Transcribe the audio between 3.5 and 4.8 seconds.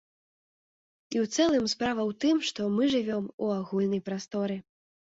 агульнай прасторы.